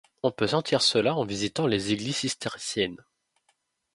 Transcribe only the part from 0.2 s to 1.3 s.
On peut sentir cela en